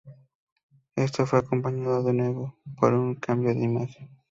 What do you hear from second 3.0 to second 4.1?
cambio en la imagen.